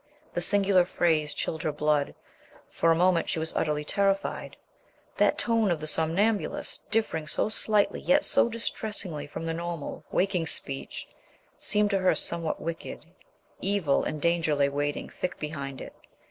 [0.33, 2.15] The singular phrase chilled her blood,
[2.71, 4.57] for a moment she was utterly terrified.
[5.17, 11.07] That tone of the somnambulist, differing so slightly yet so distressingly from normal, waking speech,
[11.59, 13.05] seemed to her somehow wicked.
[13.61, 15.93] Evil and danger lay waiting thick behind it.